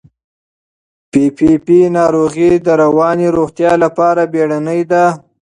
[1.11, 5.05] پي پي پي ناروغي د رواني روغتیا لپاره بیړنۍ ده.